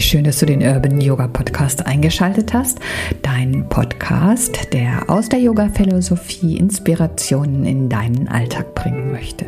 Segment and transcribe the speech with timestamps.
[0.00, 2.78] Wie schön, dass du den Urban Yoga Podcast eingeschaltet hast.
[3.20, 9.44] Dein Podcast, der aus der Yoga-Philosophie Inspirationen in deinen Alltag bringen möchte.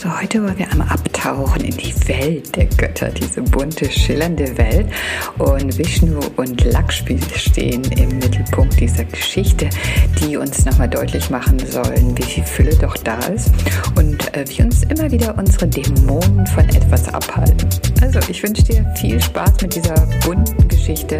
[0.00, 4.86] So, heute wollen wir einmal abtauchen in die Welt der Götter, diese bunte, schillernde Welt.
[5.38, 9.68] Und Vishnu und Lakshmi stehen im Mittelpunkt dieser Geschichte,
[10.20, 13.50] die uns nochmal deutlich machen sollen, wie viel Fülle doch da ist
[13.96, 17.68] und äh, wie uns immer wieder unsere Dämonen von etwas abhalten.
[18.00, 21.18] Also, ich wünsche dir viel Spaß mit dieser bunten Geschichte.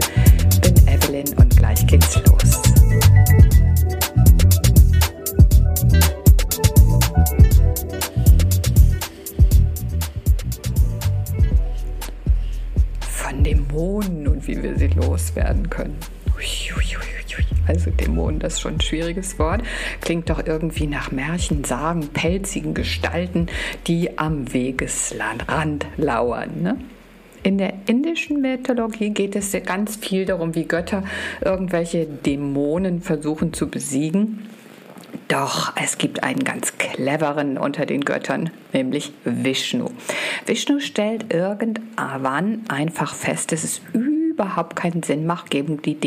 [0.52, 2.67] Ich bin Evelyn und gleich geht's los.
[13.32, 15.96] Dämonen und wie wir sie loswerden können.
[17.66, 19.62] Also Dämonen, das ist schon ein schwieriges Wort.
[20.00, 23.46] Klingt doch irgendwie nach Märchen, Sagen, pelzigen Gestalten,
[23.86, 26.62] die am Wegesrand lauern.
[26.62, 26.78] Ne?
[27.42, 31.04] In der indischen Mythologie geht es ganz viel darum, wie Götter
[31.44, 34.48] irgendwelche Dämonen versuchen zu besiegen.
[35.28, 39.90] Doch es gibt einen ganz cleveren unter den Göttern, nämlich Vishnu.
[40.46, 43.82] Vishnu stellt irgendwann einfach fest, dass es
[44.38, 45.98] überhaupt keinen Sinn macht, gegen die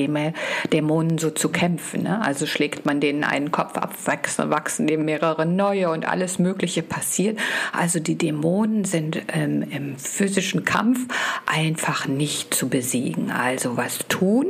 [0.72, 2.04] Dämonen so zu kämpfen.
[2.04, 2.22] Ne?
[2.22, 6.82] Also schlägt man denen einen Kopf ab, wachsen, wachsen dem mehrere neue und alles Mögliche
[6.82, 7.38] passiert.
[7.74, 11.00] Also die Dämonen sind ähm, im physischen Kampf
[11.46, 13.32] einfach nicht zu besiegen.
[13.32, 14.46] Also was tun?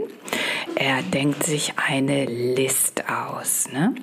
[0.75, 3.67] Er denkt sich eine List aus.
[3.71, 3.93] Ne?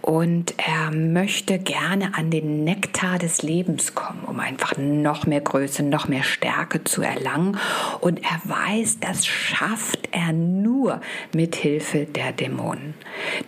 [0.00, 5.82] Und er möchte gerne an den Nektar des Lebens kommen, um einfach noch mehr Größe,
[5.82, 7.58] noch mehr Stärke zu erlangen.
[8.00, 11.00] Und er weiß, das schafft er nur
[11.32, 12.94] mit Hilfe der Dämonen.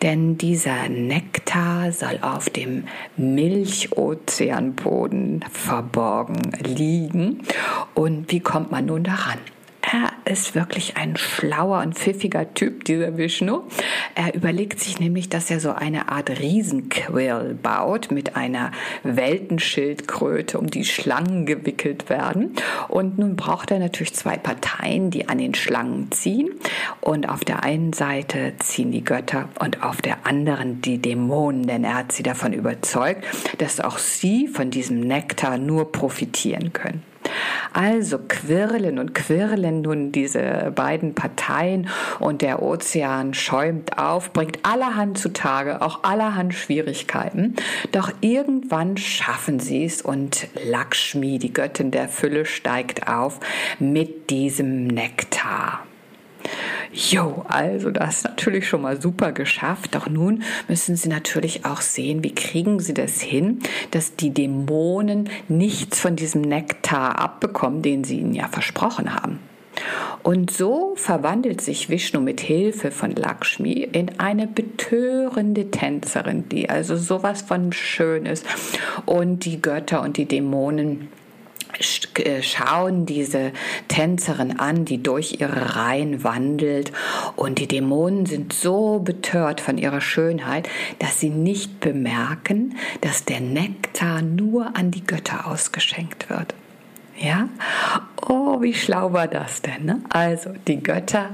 [0.00, 2.84] Denn dieser Nektar soll auf dem
[3.16, 7.42] Milchozeanboden verborgen liegen.
[7.94, 9.38] Und wie kommt man nun daran?
[10.28, 13.60] Ist wirklich ein schlauer und pfiffiger Typ, dieser Vishnu.
[14.16, 18.72] Er überlegt sich nämlich, dass er so eine Art Riesenquill baut mit einer
[19.04, 22.56] Weltenschildkröte, um die Schlangen gewickelt werden.
[22.88, 26.50] Und nun braucht er natürlich zwei Parteien, die an den Schlangen ziehen.
[27.00, 31.84] Und auf der einen Seite ziehen die Götter und auf der anderen die Dämonen, denn
[31.84, 33.24] er hat sie davon überzeugt,
[33.58, 37.04] dass auch sie von diesem Nektar nur profitieren können.
[37.72, 45.18] Also quirlen und quirlen nun diese beiden Parteien und der Ozean schäumt auf, bringt allerhand
[45.18, 47.56] zutage, auch allerhand Schwierigkeiten.
[47.92, 53.40] Doch irgendwann schaffen sie es und Lakshmi, die Göttin der Fülle, steigt auf
[53.78, 55.80] mit diesem Nektar.
[56.98, 59.94] Jo, also das ist natürlich schon mal super geschafft.
[59.94, 63.58] Doch nun müssen Sie natürlich auch sehen, wie kriegen Sie das hin,
[63.90, 69.40] dass die Dämonen nichts von diesem Nektar abbekommen, den Sie ihnen ja versprochen haben.
[70.22, 76.96] Und so verwandelt sich Vishnu mit Hilfe von Lakshmi in eine betörende Tänzerin, die also
[76.96, 78.46] sowas von schön ist.
[79.04, 81.08] Und die Götter und die Dämonen
[81.80, 83.52] schauen diese
[83.88, 86.92] Tänzerin an, die durch ihre Reihen wandelt
[87.36, 93.40] und die Dämonen sind so betört von ihrer Schönheit, dass sie nicht bemerken, dass der
[93.40, 96.54] Nektar nur an die Götter ausgeschenkt wird.
[97.18, 97.48] Ja?
[98.28, 99.84] Oh, wie schlau war das denn?
[99.84, 100.00] Ne?
[100.10, 101.30] Also, die Götter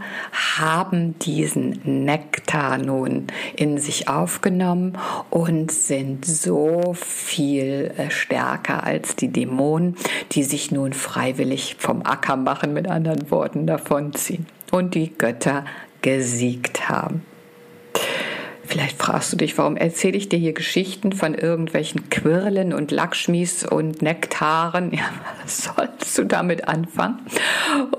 [0.58, 4.98] haben diesen Nektar nun in sich aufgenommen
[5.30, 9.96] und sind so viel äh, stärker als die Dämonen,
[10.32, 15.64] die sich nun freiwillig vom Acker machen, mit anderen Worten davonziehen und die Götter
[16.02, 17.22] gesiegt haben.
[18.72, 23.66] Vielleicht fragst du dich, warum erzähle ich dir hier Geschichten von irgendwelchen Quirlen und Lakshmis
[23.66, 24.92] und Nektaren?
[24.94, 25.10] Ja,
[25.42, 27.18] was sollst du damit anfangen?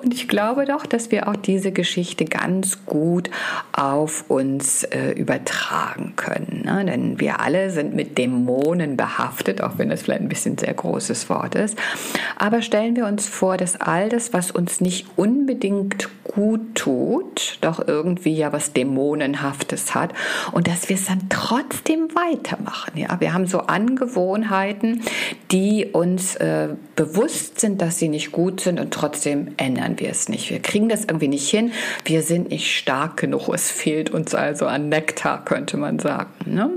[0.02, 3.30] Und ich glaube doch, dass wir auch diese Geschichte ganz gut
[3.72, 6.64] auf uns äh, übertragen können.
[6.66, 6.84] Ne?
[6.86, 11.30] Denn wir alle sind mit Dämonen behaftet, auch wenn das vielleicht ein bisschen sehr großes
[11.30, 11.78] Wort ist.
[12.36, 17.88] Aber stellen wir uns vor, dass all das, was uns nicht unbedingt gut tut, doch
[17.88, 20.14] irgendwie ja was Dämonenhaftes hat
[20.52, 22.98] und dass wir es dann trotzdem weitermachen.
[22.98, 25.02] Ja, wir haben so Angewohnheiten,
[25.52, 30.30] die uns äh, bewusst sind, dass sie nicht gut sind und trotzdem ändern wir es
[30.30, 30.50] nicht.
[30.50, 31.72] Wir kriegen das irgendwie nicht hin.
[32.06, 33.50] Wir sind nicht stark genug.
[33.50, 36.32] Es fehlt uns also an Nektar, könnte man sagen.
[36.46, 36.70] Ne?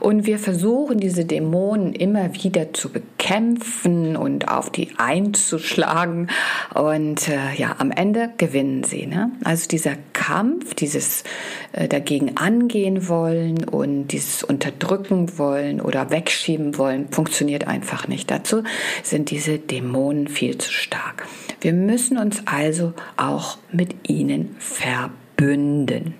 [0.00, 6.28] Und wir versuchen diese Dämonen immer wieder zu bekämpfen und auf die einzuschlagen.
[6.74, 9.06] Und äh, ja, am Ende gewinnen sie.
[9.06, 9.30] Ne?
[9.44, 11.24] Also dieser Kampf, dieses
[11.72, 18.30] äh, dagegen angehen wollen und dieses unterdrücken wollen oder wegschieben wollen, funktioniert einfach nicht.
[18.30, 18.62] Dazu
[19.02, 21.26] sind diese Dämonen viel zu stark.
[21.60, 26.14] Wir müssen uns also auch mit ihnen verbünden.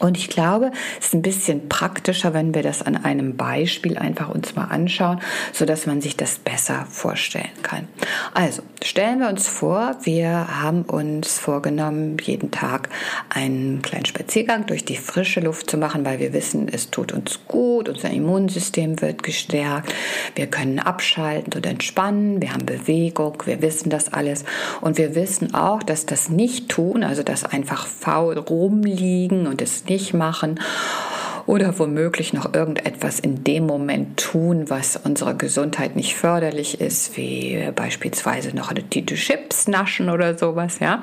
[0.00, 4.30] Und ich glaube, es ist ein bisschen praktischer, wenn wir das an einem Beispiel einfach
[4.30, 5.20] uns mal anschauen,
[5.52, 7.86] so dass man sich das besser vorstellen kann.
[8.32, 12.88] Also, stellen wir uns vor, wir haben uns vorgenommen, jeden Tag
[13.28, 17.40] einen kleinen Spaziergang durch die frische Luft zu machen, weil wir wissen, es tut uns
[17.46, 19.94] gut, unser Immunsystem wird gestärkt,
[20.34, 24.44] wir können abschalten und entspannen, wir haben Bewegung, wir wissen das alles.
[24.80, 29.84] Und wir wissen auch, dass das nicht tun, also das einfach faul rumliegen und es
[29.84, 30.58] nicht machen
[31.50, 37.68] oder womöglich noch irgendetwas in dem Moment tun, was unserer Gesundheit nicht förderlich ist, wie
[37.74, 41.02] beispielsweise noch eine Tüte Chips naschen oder sowas, ja.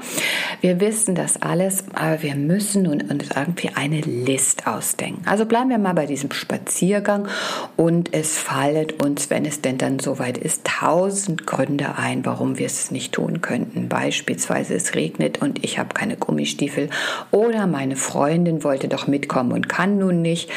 [0.61, 5.23] Wir wissen das alles, aber wir müssen nun uns irgendwie eine List ausdenken.
[5.25, 7.27] Also bleiben wir mal bei diesem Spaziergang
[7.75, 12.67] und es fallen uns, wenn es denn dann soweit ist, tausend Gründe ein, warum wir
[12.67, 13.89] es nicht tun könnten.
[13.89, 16.89] Beispielsweise es regnet und ich habe keine Gummistiefel
[17.31, 20.49] oder meine Freundin wollte doch mitkommen und kann nun nicht nicht.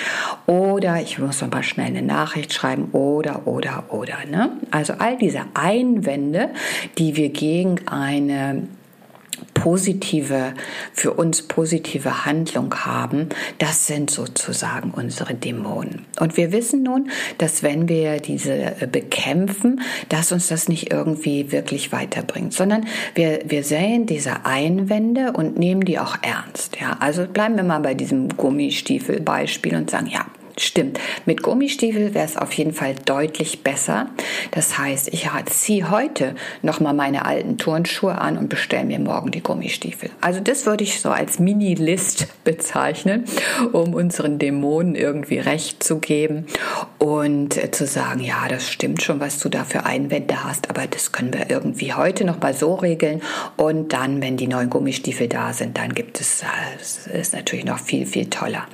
[0.46, 2.90] Oder ich muss noch mal schnell eine Nachricht schreiben.
[2.92, 4.16] Oder, oder, oder.
[4.30, 4.52] Ne?
[4.70, 6.50] Also all diese Einwände,
[6.98, 8.68] die wir gegen eine
[9.55, 10.55] positive,
[10.93, 16.06] für uns positive Handlung haben, das sind sozusagen unsere Dämonen.
[16.19, 21.52] Und wir wissen nun, dass wenn wir diese äh, bekämpfen, dass uns das nicht irgendwie
[21.52, 26.79] wirklich weiterbringt, sondern wir, wir sehen diese Einwände und nehmen die auch ernst.
[26.81, 30.26] Ja, also bleiben wir mal bei diesem Gummistiefel-Beispiel und sagen, ja,
[30.60, 31.00] Stimmt.
[31.24, 34.10] Mit Gummistiefel wäre es auf jeden Fall deutlich besser.
[34.50, 39.40] Das heißt, ich ziehe heute nochmal meine alten Turnschuhe an und bestelle mir morgen die
[39.40, 40.10] Gummistiefel.
[40.20, 43.24] Also das würde ich so als Mini-List bezeichnen,
[43.72, 46.44] um unseren Dämonen irgendwie recht zu geben
[46.98, 50.86] und äh, zu sagen, ja, das stimmt schon, was du da für Einwände hast, aber
[50.86, 53.22] das können wir irgendwie heute nochmal so regeln
[53.56, 56.42] und dann, wenn die neuen Gummistiefel da sind, dann gibt es,
[56.78, 58.66] das äh, ist natürlich noch viel, viel toller.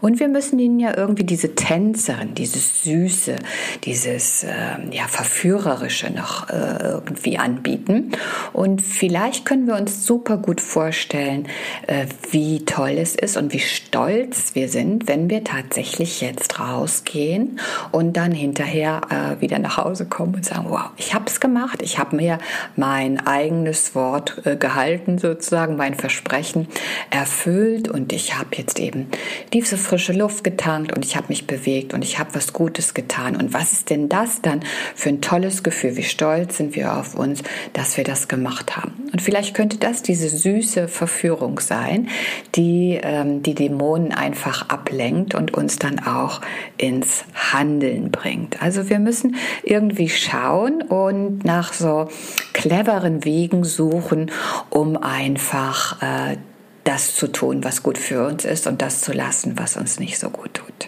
[0.00, 3.36] Und wir müssen ihnen ja irgendwie diese Tänzerin, dieses Süße,
[3.84, 4.48] dieses äh,
[4.90, 8.12] ja, Verführerische noch äh, irgendwie anbieten.
[8.52, 11.48] Und vielleicht können wir uns super gut vorstellen,
[11.86, 17.58] äh, wie toll es ist und wie stolz wir sind, wenn wir tatsächlich jetzt rausgehen
[17.92, 21.82] und dann hinterher äh, wieder nach Hause kommen und sagen, wow, ich habe es gemacht,
[21.82, 22.38] ich habe mir
[22.76, 26.68] mein eigenes Wort äh, gehalten, sozusagen mein Versprechen
[27.10, 29.08] erfüllt und ich habe jetzt eben
[29.52, 33.36] diese frische Luft getankt und ich habe mich bewegt und ich habe was Gutes getan.
[33.36, 34.60] Und was ist denn das dann
[34.94, 35.96] für ein tolles Gefühl?
[35.96, 37.42] Wie stolz sind wir auf uns,
[37.72, 39.08] dass wir das gemacht haben?
[39.12, 42.08] Und vielleicht könnte das diese süße Verführung sein,
[42.54, 46.42] die ähm, die Dämonen einfach ablenkt und uns dann auch
[46.76, 48.62] ins Handeln bringt.
[48.62, 52.08] Also wir müssen irgendwie schauen und nach so
[52.52, 54.30] cleveren Wegen suchen,
[54.68, 56.36] um einfach äh,
[56.88, 60.18] das zu tun, was gut für uns ist und das zu lassen, was uns nicht
[60.18, 60.87] so gut tut.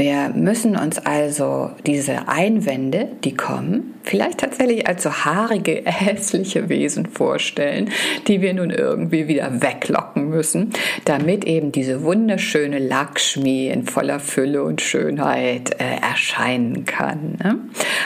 [0.00, 7.04] Wir müssen uns also diese Einwände, die kommen, vielleicht tatsächlich als so haarige, hässliche Wesen
[7.04, 7.90] vorstellen,
[8.26, 10.70] die wir nun irgendwie wieder weglocken müssen,
[11.04, 17.36] damit eben diese wunderschöne Lakshmi in voller Fülle und Schönheit äh, erscheinen kann.
[17.42, 17.58] Ne?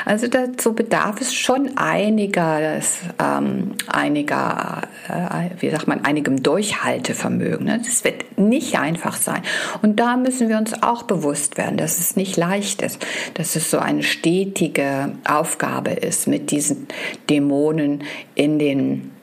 [0.05, 2.81] Also dazu bedarf es schon einiger,
[3.23, 7.67] ähm, einiger, äh, wie sagt man, einigem Durchhaltevermögen.
[7.67, 7.81] Ne?
[7.87, 9.43] Das wird nicht einfach sein.
[9.83, 12.99] Und da müssen wir uns auch bewusst werden, dass es nicht leicht ist,
[13.35, 16.89] dass es so eine stetige Aufgabe ist, mit diesen
[17.29, 19.14] Dämonen in den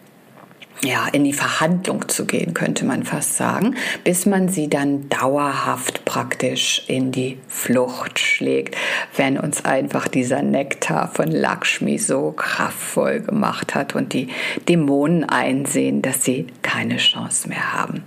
[0.84, 6.06] ja, in die Verhandlung zu gehen, könnte man fast sagen, bis man sie dann dauerhaft
[6.06, 8.76] praktisch in die Flucht schlägt,
[9.16, 14.30] wenn uns einfach dieser Nektar von Lakshmi so kraftvoll gemacht hat und die
[14.68, 18.04] Dämonen einsehen, dass sie keine Chance mehr haben.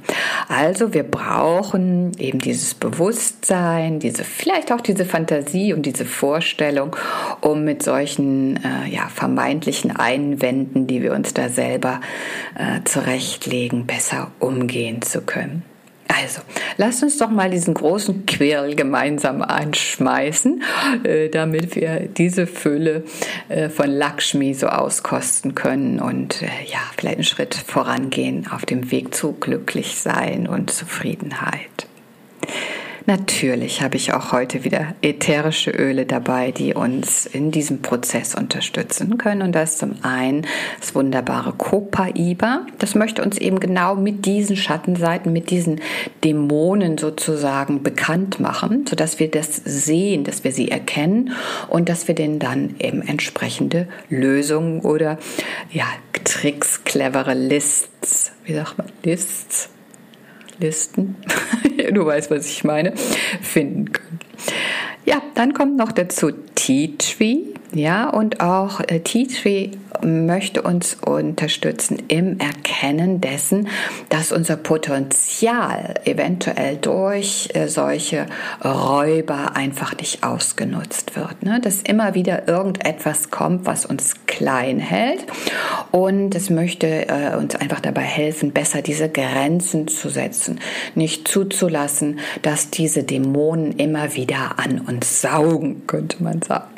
[0.48, 6.96] Also wir brauchen eben dieses Bewusstsein, diese vielleicht auch diese Fantasie und diese Vorstellung,
[7.40, 12.00] um mit solchen äh, ja, vermeintlichen Einwänden, die wir uns da selber
[12.56, 15.62] äh, äh, zurechtlegen, besser umgehen zu können.
[16.06, 16.42] Also,
[16.76, 20.62] lasst uns doch mal diesen großen Quirl gemeinsam anschmeißen,
[21.02, 23.04] äh, damit wir diese Fülle
[23.48, 28.90] äh, von Lakshmi so auskosten können und äh, ja, vielleicht einen Schritt vorangehen auf dem
[28.90, 31.73] Weg zu Glücklichsein und Zufriedenheit.
[33.06, 39.18] Natürlich habe ich auch heute wieder ätherische Öle dabei, die uns in diesem Prozess unterstützen
[39.18, 39.42] können.
[39.42, 40.46] Und das ist zum einen
[40.80, 42.66] das wunderbare Copaiba.
[42.78, 45.82] Das möchte uns eben genau mit diesen Schattenseiten, mit diesen
[46.24, 51.32] Dämonen sozusagen bekannt machen, sodass wir das sehen, dass wir sie erkennen
[51.68, 55.18] und dass wir denen dann eben entsprechende Lösungen oder
[55.70, 55.86] ja,
[56.24, 59.68] Tricks, clevere Lists, wie sagt man, Lists
[60.58, 61.16] Listen,
[61.92, 64.20] du weißt, was ich meine, finden können.
[65.04, 67.53] Ja, dann kommt noch dazu Tea Tree.
[67.74, 73.66] Ja, und auch äh, Tea Tree möchte uns unterstützen im Erkennen dessen,
[74.10, 78.26] dass unser Potenzial eventuell durch äh, solche
[78.64, 81.42] Räuber einfach nicht ausgenutzt wird.
[81.42, 81.60] Ne?
[81.60, 85.24] Dass immer wieder irgendetwas kommt, was uns klein hält.
[85.90, 90.60] Und es möchte äh, uns einfach dabei helfen, besser diese Grenzen zu setzen,
[90.94, 96.73] nicht zuzulassen, dass diese Dämonen immer wieder an uns saugen, könnte man sagen.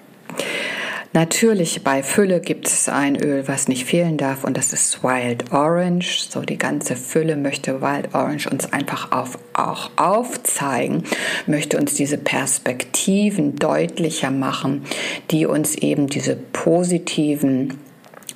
[1.17, 5.51] Natürlich bei Fülle gibt es ein Öl, was nicht fehlen darf und das ist Wild
[5.51, 6.27] Orange.
[6.29, 11.05] So die ganze Fülle möchte Wild Orange uns einfach auf, auch aufzeigen,
[11.47, 14.85] möchte uns diese Perspektiven deutlicher machen,
[15.31, 17.79] die uns eben diese positiven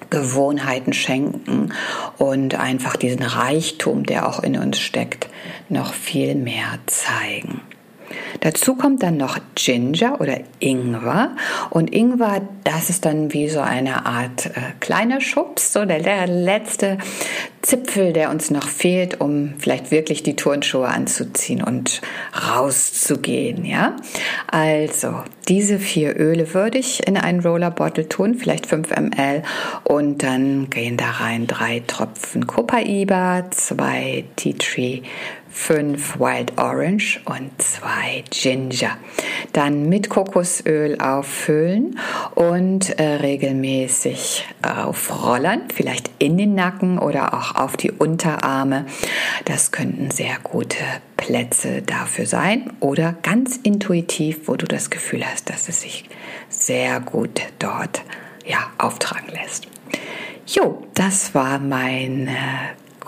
[0.08, 1.74] Gewohnheiten schenken
[2.16, 5.28] und einfach diesen Reichtum, der auch in uns steckt,
[5.68, 7.60] noch viel mehr zeigen.
[8.40, 11.36] Dazu kommt dann noch Ginger oder Ingwer.
[11.70, 16.26] Und Ingwer, das ist dann wie so eine Art äh, kleiner Schubs, so der, der
[16.26, 16.98] letzte
[17.62, 22.00] Zipfel, der uns noch fehlt, um vielleicht wirklich die Turnschuhe anzuziehen und
[22.48, 23.64] rauszugehen.
[23.66, 23.96] Ja,
[24.46, 29.42] also diese vier Öle würde ich in einen Roller Bottle tun, vielleicht 5 ml,
[29.84, 35.02] und dann gehen da rein drei Tropfen Copaiba, zwei Tea Tree
[35.50, 38.96] 5 Wild Orange und 2 Ginger.
[39.52, 41.98] Dann mit Kokosöl auffüllen
[42.34, 48.86] und äh, regelmäßig aufrollern, vielleicht in den Nacken oder auch auf die Unterarme.
[49.44, 50.78] Das könnten sehr gute
[51.16, 56.08] Plätze dafür sein oder ganz intuitiv, wo du das Gefühl hast, dass es sich
[56.48, 58.02] sehr gut dort
[58.46, 59.66] ja, auftragen lässt.
[60.46, 62.32] Jo, das war mein äh,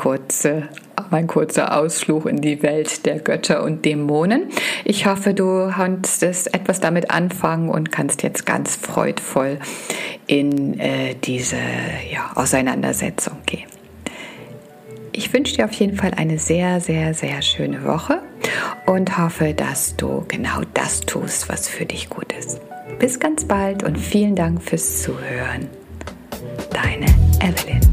[0.03, 0.69] kurze
[1.11, 4.49] mein kurzer Ausflug in die Welt der Götter und Dämonen.
[4.85, 9.59] Ich hoffe, du konntest etwas damit anfangen und kannst jetzt ganz freudvoll
[10.27, 11.59] in äh, diese
[12.11, 13.69] ja, Auseinandersetzung gehen.
[15.13, 18.23] Ich wünsche dir auf jeden Fall eine sehr, sehr, sehr schöne Woche
[18.87, 22.61] und hoffe, dass du genau das tust, was für dich gut ist.
[22.99, 25.69] Bis ganz bald und vielen Dank fürs Zuhören.
[26.71, 27.07] Deine
[27.41, 27.92] Evelyn.